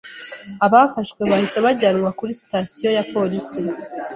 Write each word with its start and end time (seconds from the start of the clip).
Abafashwe 0.65 1.21
bahise 1.31 1.57
bajyanwa 1.65 2.09
kuri 2.17 2.31
sitasiyo 2.41 2.89
ya 2.97 3.03
Polisi 3.13 3.61